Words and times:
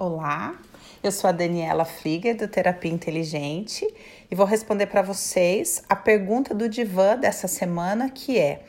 Olá, 0.00 0.54
eu 1.02 1.10
sou 1.10 1.26
a 1.28 1.32
Daniela 1.32 1.84
Flieger 1.84 2.36
do 2.36 2.46
Terapia 2.46 2.92
Inteligente 2.92 3.84
e 4.30 4.34
vou 4.36 4.46
responder 4.46 4.86
para 4.86 5.02
vocês 5.02 5.82
a 5.88 5.96
pergunta 5.96 6.54
do 6.54 6.68
divã 6.68 7.16
dessa 7.16 7.48
semana 7.48 8.08
que 8.08 8.38
é: 8.38 8.62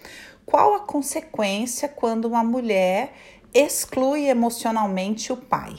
qual 0.43 0.73
a 0.73 0.79
consequência 0.79 1.87
quando 1.87 2.25
uma 2.25 2.43
mulher 2.43 3.13
exclui 3.53 4.27
emocionalmente 4.27 5.31
o 5.31 5.37
pai? 5.37 5.75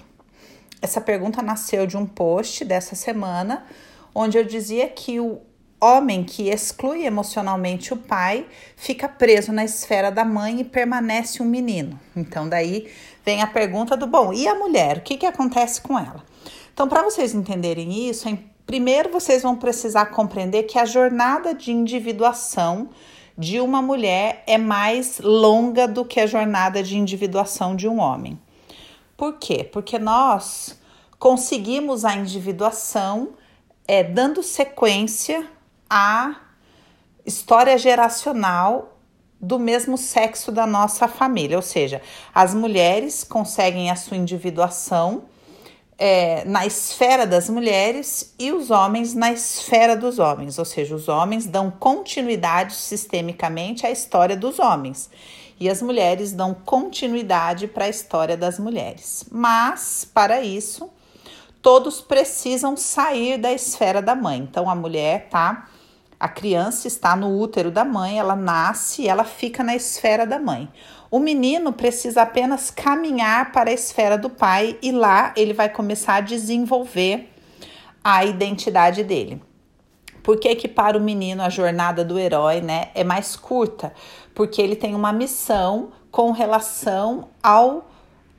Essa 0.80 1.00
pergunta 1.00 1.42
nasceu 1.42 1.84
de 1.84 1.96
um 1.96 2.06
post 2.06 2.64
dessa 2.64 2.94
semana 2.94 3.66
onde 4.14 4.38
eu 4.38 4.44
dizia 4.44 4.86
que 4.86 5.18
o 5.18 5.40
homem 5.80 6.22
que 6.22 6.50
exclui 6.50 7.06
emocionalmente 7.06 7.94
o 7.94 7.96
pai 7.96 8.46
fica 8.76 9.08
preso 9.08 9.50
na 9.50 9.64
esfera 9.64 10.10
da 10.10 10.24
mãe 10.24 10.60
e 10.60 10.64
permanece 10.64 11.42
um 11.42 11.46
menino. 11.46 11.98
Então, 12.14 12.48
daí 12.48 12.88
vem 13.24 13.42
a 13.42 13.46
pergunta 13.46 13.96
do 13.96 14.06
bom, 14.06 14.32
e 14.32 14.46
a 14.46 14.54
mulher? 14.54 14.98
O 14.98 15.00
que, 15.02 15.16
que 15.16 15.26
acontece 15.26 15.80
com 15.80 15.98
ela? 15.98 16.24
Então, 16.72 16.88
para 16.88 17.02
vocês 17.02 17.34
entenderem 17.34 18.08
isso, 18.08 18.26
primeiro 18.66 19.10
vocês 19.10 19.42
vão 19.42 19.56
precisar 19.56 20.06
compreender 20.06 20.62
que 20.64 20.78
a 20.78 20.84
jornada 20.84 21.54
de 21.54 21.72
individuação 21.72 22.88
de 23.36 23.60
uma 23.60 23.80
mulher 23.80 24.44
é 24.46 24.58
mais 24.58 25.18
longa 25.18 25.88
do 25.88 26.04
que 26.04 26.20
a 26.20 26.26
jornada 26.26 26.82
de 26.82 26.96
individuação 26.96 27.74
de 27.74 27.88
um 27.88 27.98
homem. 27.98 28.38
Por 29.16 29.38
quê? 29.38 29.64
Porque 29.64 29.98
nós 29.98 30.78
conseguimos 31.18 32.04
a 32.04 32.14
individuação 32.14 33.30
é, 33.86 34.02
dando 34.02 34.42
sequência 34.42 35.46
à 35.88 36.36
história 37.26 37.76
geracional 37.76 38.99
do 39.40 39.58
mesmo 39.58 39.96
sexo 39.96 40.52
da 40.52 40.66
nossa 40.66 41.08
família, 41.08 41.56
ou 41.56 41.62
seja, 41.62 42.02
as 42.34 42.54
mulheres 42.54 43.24
conseguem 43.24 43.90
a 43.90 43.96
sua 43.96 44.16
individuação 44.16 45.22
é, 45.98 46.44
na 46.44 46.66
esfera 46.66 47.26
das 47.26 47.48
mulheres 47.48 48.34
e 48.38 48.52
os 48.52 48.70
homens 48.70 49.14
na 49.14 49.32
esfera 49.32 49.96
dos 49.96 50.18
homens, 50.18 50.58
ou 50.58 50.64
seja, 50.64 50.94
os 50.94 51.08
homens 51.08 51.46
dão 51.46 51.70
continuidade 51.70 52.74
sistemicamente 52.74 53.86
à 53.86 53.90
história 53.90 54.36
dos 54.36 54.58
homens 54.58 55.10
e 55.60 55.68
as 55.68 55.82
mulheres 55.82 56.32
dão 56.32 56.54
continuidade 56.54 57.68
para 57.68 57.84
a 57.84 57.88
história 57.88 58.34
das 58.34 58.58
mulheres. 58.58 59.26
Mas, 59.30 60.06
para 60.10 60.40
isso, 60.40 60.90
todos 61.60 62.00
precisam 62.00 62.78
sair 62.78 63.36
da 63.36 63.52
esfera 63.52 64.00
da 64.00 64.14
mãe. 64.14 64.38
Então, 64.38 64.70
a 64.70 64.74
mulher 64.74 65.28
tá 65.28 65.68
a 66.20 66.28
criança 66.28 66.86
está 66.86 67.16
no 67.16 67.40
útero 67.40 67.70
da 67.70 67.82
mãe, 67.82 68.18
ela 68.18 68.36
nasce 68.36 69.02
e 69.02 69.08
ela 69.08 69.24
fica 69.24 69.64
na 69.64 69.74
esfera 69.74 70.26
da 70.26 70.38
mãe. 70.38 70.68
O 71.10 71.18
menino 71.18 71.72
precisa 71.72 72.22
apenas 72.22 72.70
caminhar 72.70 73.50
para 73.52 73.70
a 73.70 73.72
esfera 73.72 74.18
do 74.18 74.28
pai 74.28 74.78
e 74.82 74.92
lá 74.92 75.32
ele 75.34 75.54
vai 75.54 75.70
começar 75.70 76.16
a 76.16 76.20
desenvolver 76.20 77.32
a 78.04 78.22
identidade 78.22 79.02
dele. 79.02 79.42
Por 80.22 80.38
que, 80.38 80.54
que 80.54 80.68
para 80.68 80.98
o 80.98 81.00
menino 81.00 81.42
a 81.42 81.48
jornada 81.48 82.04
do 82.04 82.18
herói 82.18 82.60
né, 82.60 82.90
é 82.94 83.02
mais 83.02 83.34
curta? 83.34 83.94
Porque 84.34 84.60
ele 84.60 84.76
tem 84.76 84.94
uma 84.94 85.14
missão 85.14 85.90
com 86.10 86.32
relação 86.32 87.28
ao 87.42 87.88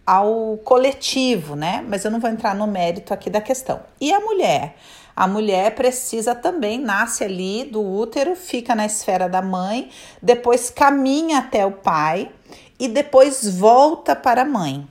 ao 0.06 0.58
coletivo, 0.66 1.56
né? 1.56 1.86
Mas 1.88 2.04
eu 2.04 2.12
não 2.12 2.20
vou 2.20 2.30
entrar 2.30 2.56
no 2.56 2.68
mérito 2.68 3.14
aqui 3.14 3.30
da 3.30 3.40
questão. 3.40 3.80
E 4.00 4.12
a 4.12 4.20
mulher? 4.20 4.76
A 5.22 5.28
mulher 5.28 5.76
precisa 5.76 6.34
também, 6.34 6.80
nasce 6.80 7.24
ali 7.24 7.64
do 7.66 7.80
útero, 7.80 8.36
fica 8.36 8.74
na 8.74 8.88
esfera 8.88 9.30
da 9.30 9.40
mãe, 9.40 9.92
depois 10.20 10.72
caminha 10.72 11.38
até 11.38 11.64
o 11.64 11.74
pai 11.74 12.32
e 12.80 12.88
depois 12.88 13.48
volta 13.48 14.16
para 14.16 14.42
a 14.42 14.46
mãe. 14.46 14.88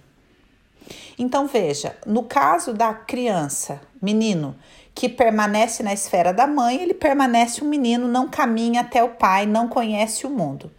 Então 1.19 1.49
veja, 1.49 1.97
no 2.07 2.23
caso 2.23 2.73
da 2.73 2.95
criança, 2.95 3.81
menino, 4.01 4.55
que 4.95 5.09
permanece 5.09 5.83
na 5.83 5.93
esfera 5.93 6.33
da 6.33 6.47
mãe, 6.47 6.81
ele 6.81 6.95
permanece 6.95 7.65
um 7.65 7.69
menino, 7.69 8.07
não 8.07 8.29
caminha 8.29 8.83
até 8.83 9.03
o 9.03 9.09
pai, 9.09 9.47
não 9.47 9.67
conhece 9.67 10.29
o 10.29 10.31
mundo. 10.31 10.71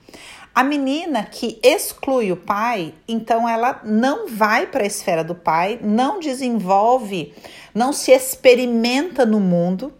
A 0.53 0.63
menina 0.63 1.23
que 1.23 1.59
exclui 1.63 2.29
o 2.29 2.35
pai, 2.35 2.93
então 3.07 3.47
ela 3.47 3.79
não 3.85 4.27
vai 4.27 4.67
para 4.67 4.83
a 4.83 4.87
esfera 4.87 5.23
do 5.23 5.33
pai, 5.33 5.79
não 5.81 6.19
desenvolve, 6.19 7.33
não 7.73 7.93
se 7.93 8.11
experimenta 8.11 9.25
no 9.25 9.39
mundo 9.39 9.93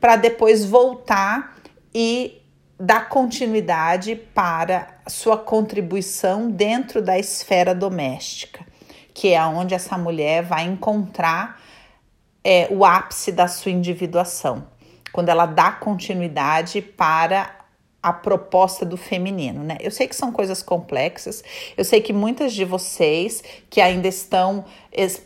para 0.00 0.16
depois 0.16 0.64
voltar 0.64 1.56
e 1.94 2.42
dar 2.78 3.08
continuidade 3.08 4.16
para 4.16 4.98
sua 5.06 5.38
contribuição 5.38 6.50
dentro 6.50 7.00
da 7.00 7.16
esfera 7.16 7.72
doméstica, 7.72 8.66
que 9.14 9.32
é 9.32 9.44
onde 9.46 9.74
essa 9.74 9.96
mulher 9.96 10.42
vai 10.42 10.64
encontrar 10.64 11.60
é, 12.42 12.66
o 12.68 12.84
ápice 12.84 13.30
da 13.30 13.46
sua 13.46 13.70
individuação, 13.70 14.66
quando 15.12 15.28
ela 15.28 15.46
dá 15.46 15.70
continuidade 15.70 16.82
para 16.82 17.63
a 18.04 18.12
proposta 18.12 18.84
do 18.84 18.98
feminino, 18.98 19.64
né? 19.64 19.78
Eu 19.80 19.90
sei 19.90 20.06
que 20.06 20.14
são 20.14 20.30
coisas 20.30 20.62
complexas, 20.62 21.42
eu 21.74 21.82
sei 21.82 22.02
que 22.02 22.12
muitas 22.12 22.52
de 22.52 22.62
vocês 22.62 23.42
que 23.70 23.80
ainda 23.80 24.06
estão 24.06 24.66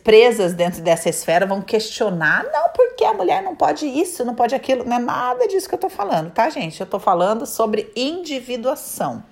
presas 0.04 0.54
dentro 0.54 0.80
dessa 0.80 1.08
esfera 1.08 1.44
vão 1.44 1.60
questionar, 1.60 2.44
não, 2.52 2.68
porque 2.68 3.02
a 3.02 3.12
mulher 3.12 3.42
não 3.42 3.56
pode 3.56 3.84
isso, 3.84 4.24
não 4.24 4.32
pode 4.32 4.54
aquilo, 4.54 4.84
não 4.84 4.96
é 4.96 5.00
nada 5.00 5.48
disso 5.48 5.68
que 5.68 5.74
eu 5.74 5.78
tô 5.78 5.88
falando, 5.88 6.30
tá, 6.30 6.48
gente? 6.50 6.80
Eu 6.80 6.86
tô 6.86 7.00
falando 7.00 7.46
sobre 7.46 7.90
individuação, 7.96 9.24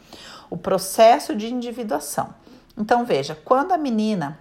o 0.50 0.56
processo 0.56 1.32
de 1.36 1.46
individuação. 1.46 2.34
Então, 2.76 3.04
veja, 3.04 3.38
quando 3.44 3.70
a 3.70 3.78
menina 3.78 4.40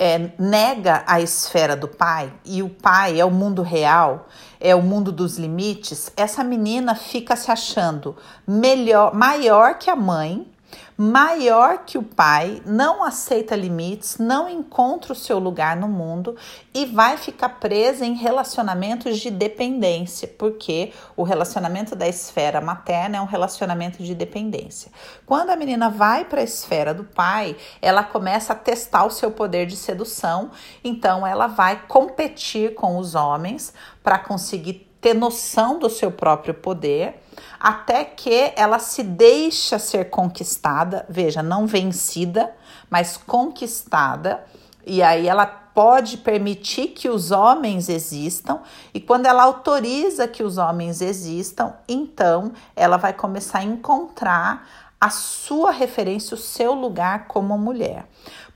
é, 0.00 0.30
nega 0.38 1.04
a 1.06 1.20
esfera 1.20 1.76
do 1.76 1.86
pai 1.86 2.32
e 2.42 2.62
o 2.62 2.70
pai 2.70 3.20
é 3.20 3.24
o 3.24 3.30
mundo 3.30 3.60
real, 3.60 4.28
é 4.58 4.74
o 4.74 4.80
mundo 4.80 5.12
dos 5.12 5.36
limites, 5.36 6.10
essa 6.16 6.42
menina 6.42 6.94
fica 6.94 7.36
se 7.36 7.50
achando 7.50 8.16
melhor, 8.46 9.14
maior 9.14 9.74
que 9.74 9.90
a 9.90 9.96
mãe, 9.96 10.50
maior 10.96 11.84
que 11.86 11.96
o 11.96 12.02
pai, 12.02 12.60
não 12.66 13.02
aceita 13.02 13.56
limites, 13.56 14.18
não 14.18 14.48
encontra 14.48 15.12
o 15.12 15.16
seu 15.16 15.38
lugar 15.38 15.74
no 15.74 15.88
mundo 15.88 16.36
e 16.74 16.84
vai 16.84 17.16
ficar 17.16 17.48
presa 17.60 18.04
em 18.04 18.14
relacionamentos 18.14 19.18
de 19.18 19.30
dependência, 19.30 20.28
porque 20.28 20.92
o 21.16 21.22
relacionamento 21.22 21.96
da 21.96 22.06
esfera 22.06 22.60
materna 22.60 23.16
é 23.16 23.20
um 23.20 23.26
relacionamento 23.26 24.02
de 24.02 24.14
dependência. 24.14 24.92
Quando 25.24 25.50
a 25.50 25.56
menina 25.56 25.88
vai 25.88 26.26
para 26.26 26.42
a 26.42 26.44
esfera 26.44 26.92
do 26.92 27.04
pai, 27.04 27.56
ela 27.80 28.04
começa 28.04 28.52
a 28.52 28.56
testar 28.56 29.04
o 29.06 29.10
seu 29.10 29.30
poder 29.30 29.66
de 29.66 29.76
sedução, 29.76 30.50
então 30.84 31.26
ela 31.26 31.46
vai 31.46 31.82
competir 31.88 32.74
com 32.74 32.98
os 32.98 33.14
homens 33.14 33.72
para 34.02 34.18
conseguir 34.18 34.90
ter 35.00 35.14
noção 35.14 35.78
do 35.78 35.88
seu 35.88 36.10
próprio 36.10 36.52
poder, 36.52 37.22
até 37.58 38.04
que 38.04 38.52
ela 38.56 38.78
se 38.78 39.02
deixa 39.02 39.78
ser 39.78 40.10
conquistada, 40.10 41.06
veja, 41.08 41.42
não 41.42 41.66
vencida, 41.66 42.54
mas 42.88 43.16
conquistada, 43.16 44.44
e 44.86 45.02
aí 45.02 45.28
ela 45.28 45.46
pode 45.46 46.18
permitir 46.18 46.88
que 46.88 47.08
os 47.08 47.30
homens 47.30 47.88
existam, 47.88 48.60
e 48.92 49.00
quando 49.00 49.26
ela 49.26 49.44
autoriza 49.44 50.26
que 50.26 50.42
os 50.42 50.58
homens 50.58 51.00
existam, 51.00 51.74
então 51.88 52.52
ela 52.74 52.96
vai 52.96 53.12
começar 53.12 53.60
a 53.60 53.64
encontrar 53.64 54.66
a 55.00 55.08
sua 55.08 55.70
referência, 55.70 56.34
o 56.34 56.38
seu 56.38 56.74
lugar 56.74 57.26
como 57.26 57.56
mulher. 57.56 58.06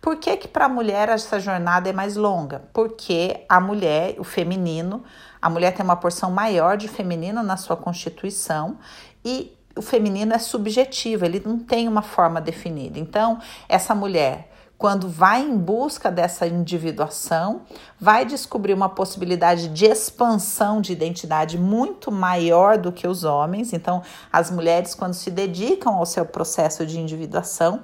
Por 0.04 0.16
que 0.16 0.36
que 0.36 0.46
para 0.46 0.66
a 0.66 0.68
mulher 0.68 1.08
essa 1.08 1.40
jornada 1.40 1.88
é 1.88 1.92
mais 1.94 2.14
longa? 2.14 2.62
Porque 2.74 3.42
a 3.48 3.58
mulher, 3.58 4.16
o 4.18 4.22
feminino, 4.22 5.02
a 5.40 5.48
mulher 5.48 5.72
tem 5.72 5.82
uma 5.82 5.96
porção 5.96 6.30
maior 6.30 6.76
de 6.76 6.88
feminino 6.88 7.42
na 7.42 7.56
sua 7.56 7.74
constituição 7.74 8.76
e 9.24 9.56
o 9.74 9.80
feminino 9.80 10.34
é 10.34 10.38
subjetivo, 10.38 11.24
ele 11.24 11.42
não 11.42 11.58
tem 11.58 11.88
uma 11.88 12.02
forma 12.02 12.38
definida. 12.38 12.98
Então, 12.98 13.38
essa 13.66 13.94
mulher 13.94 14.50
quando 14.76 15.08
vai 15.08 15.40
em 15.40 15.56
busca 15.56 16.10
dessa 16.10 16.46
individuação, 16.46 17.62
vai 17.98 18.26
descobrir 18.26 18.74
uma 18.74 18.90
possibilidade 18.90 19.68
de 19.68 19.86
expansão 19.86 20.82
de 20.82 20.92
identidade 20.92 21.56
muito 21.56 22.12
maior 22.12 22.76
do 22.76 22.92
que 22.92 23.08
os 23.08 23.24
homens. 23.24 23.72
Então, 23.72 24.02
as 24.30 24.50
mulheres, 24.50 24.94
quando 24.94 25.14
se 25.14 25.30
dedicam 25.30 25.94
ao 25.94 26.04
seu 26.04 26.26
processo 26.26 26.84
de 26.84 27.00
individuação, 27.00 27.80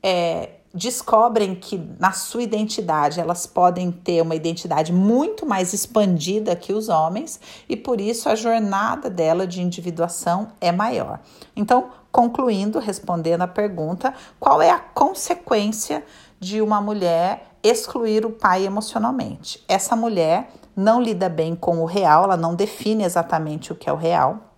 é, 0.00 0.59
descobrem 0.72 1.54
que 1.54 1.80
na 1.98 2.12
sua 2.12 2.42
identidade 2.42 3.20
elas 3.20 3.46
podem 3.46 3.90
ter 3.90 4.22
uma 4.22 4.36
identidade 4.36 4.92
muito 4.92 5.44
mais 5.44 5.72
expandida 5.72 6.54
que 6.54 6.72
os 6.72 6.88
homens 6.88 7.40
e 7.68 7.76
por 7.76 8.00
isso 8.00 8.28
a 8.28 8.36
jornada 8.36 9.10
dela 9.10 9.46
de 9.46 9.60
individuação 9.60 10.48
é 10.60 10.70
maior. 10.70 11.20
Então, 11.56 11.90
concluindo, 12.12 12.78
respondendo 12.78 13.42
a 13.42 13.48
pergunta, 13.48 14.14
qual 14.38 14.62
é 14.62 14.70
a 14.70 14.78
consequência 14.78 16.04
de 16.38 16.62
uma 16.62 16.80
mulher 16.80 17.48
excluir 17.62 18.24
o 18.24 18.30
pai 18.30 18.64
emocionalmente? 18.64 19.62
Essa 19.68 19.96
mulher 19.96 20.52
não 20.76 21.02
lida 21.02 21.28
bem 21.28 21.56
com 21.56 21.82
o 21.82 21.84
real, 21.84 22.24
ela 22.24 22.36
não 22.36 22.54
define 22.54 23.04
exatamente 23.04 23.72
o 23.72 23.74
que 23.74 23.90
é 23.90 23.92
o 23.92 23.96
real 23.96 24.49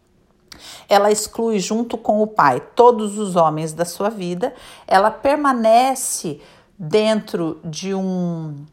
ela 0.89 1.11
exclui 1.11 1.59
junto 1.59 1.97
com 1.97 2.23
o 2.23 2.27
pai 2.27 2.61
todos 2.75 3.19
os 3.19 3.37
homens 3.37 3.73
da 3.73 3.85
sua 3.85 4.09
vida, 4.09 4.55
ela 4.87 5.11
permanece 5.11 6.41
dentro 6.79 7.61
de 7.65 7.95
um 7.95 8.65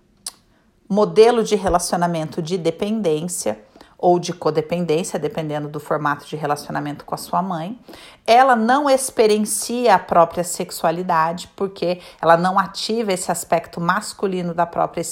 modelo 0.89 1.43
de 1.43 1.55
relacionamento 1.55 2.41
de 2.41 2.57
dependência 2.57 3.59
ou 3.97 4.17
de 4.17 4.31
codependência, 4.33 5.19
dependendo 5.19 5.67
do 5.67 5.79
formato 5.79 6.25
de 6.25 6.37
relacionamento 6.37 7.03
com 7.03 7.13
a 7.13 7.17
sua 7.17 7.41
mãe. 7.41 7.77
Ela 8.25 8.55
não 8.55 8.89
experiencia 8.89 9.93
a 9.93 9.99
própria 9.99 10.43
sexualidade, 10.43 11.49
porque 11.55 11.99
ela 12.21 12.37
não 12.37 12.57
ativa 12.57 13.11
esse 13.11 13.29
aspecto 13.29 13.81
masculino 13.81 14.53
da 14.53 14.65
própria 14.65 15.03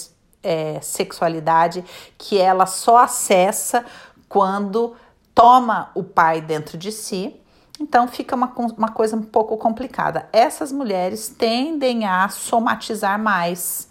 é, 0.41 0.79
sexualidade, 0.81 1.83
que 2.17 2.37
ela 2.37 2.65
só 2.65 2.99
acessa 2.99 3.85
quando 4.29 4.95
toma 5.37 5.91
o 5.93 6.03
pai 6.03 6.41
dentro 6.41 6.79
de 6.79 6.91
si. 6.91 7.39
Então 7.79 8.07
fica 8.07 8.35
uma, 8.35 8.51
uma 8.75 8.91
coisa 8.91 9.15
um 9.15 9.21
pouco 9.21 9.55
complicada. 9.55 10.27
Essas 10.33 10.71
mulheres 10.71 11.29
tendem 11.29 12.05
a 12.05 12.27
somatizar 12.27 13.19
mais, 13.19 13.87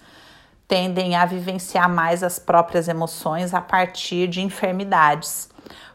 tendem 0.66 1.14
a 1.14 1.25
vivenciar 1.25 1.88
mais 1.88 2.25
as 2.25 2.40
próprias 2.40 2.88
emoções 2.88 3.54
a 3.54 3.60
partir 3.60 4.26
de 4.26 4.43
enfermidades, 4.43 5.48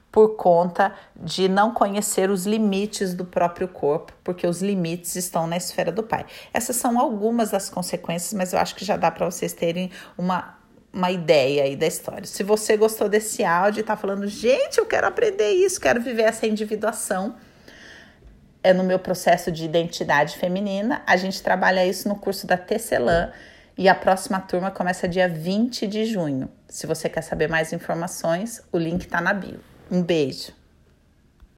por 0.09 0.38
conta 0.38 0.94
de 1.18 1.50
não 1.50 1.74
conhecer 1.74 2.30
os 2.30 2.45
limites 2.45 3.13
do 3.13 3.25
próprio 3.25 3.68
corpo, 3.68 4.13
porque 4.24 4.48
os 4.48 4.62
limites 4.62 5.18
estão 5.18 5.48
na 5.48 5.57
esfera 5.57 5.92
do 5.92 6.01
pai. 6.03 6.25
Essas 6.53 6.77
são 6.77 6.98
algumas 6.98 7.51
das 7.51 7.69
consequências, 7.69 8.33
mas 8.33 8.53
eu 8.53 8.59
acho 8.59 8.74
que 8.74 8.86
já 8.86 8.95
dá 8.95 9.12
para 9.12 9.30
vocês 9.30 9.51
terem 9.51 9.92
uma 10.18 10.61
uma 10.94 11.10
ideia 11.10 11.64
aí 11.64 11.76
da 11.76 11.88
história. 11.88 12.26
Se 12.26 12.44
você 12.44 12.76
gostou 12.76 13.08
desse 13.08 13.44
áudio 13.44 13.80
e 13.80 13.84
tá 13.84 13.96
falando, 13.96 14.28
gente, 14.28 14.78
eu 14.78 14.86
quero 14.86 15.08
aprender 15.08 15.52
isso, 15.52 15.80
quero 15.80 16.02
viver 16.02 16.24
essa 16.24 16.46
individuação, 16.46 17.36
é 18.64 18.74
no 18.74 18.84
meu 18.84 19.00
processo 19.00 19.52
de 19.52 19.66
identidade 19.66 20.38
feminina. 20.38 21.02
A 21.08 21.18
gente 21.18 21.42
trabalha 21.42 21.86
isso 21.86 22.08
no 22.08 22.16
curso 22.16 22.46
da 22.46 22.58
Tecelã 22.58 23.32
e 23.78 23.88
a 23.90 23.96
próxima 23.96 24.40
turma 24.40 24.70
começa 24.70 25.08
dia 25.08 25.28
20 25.28 25.88
de 25.88 26.06
junho. 26.06 26.50
Se 26.68 26.86
você 26.86 27.10
quer 27.10 27.22
saber 27.22 27.48
mais 27.48 27.74
informações, 27.74 28.62
o 28.72 28.78
link 28.78 29.08
tá 29.08 29.20
na 29.20 29.34
bio. 29.34 29.60
Um 29.90 30.04
beijo. 30.04 30.61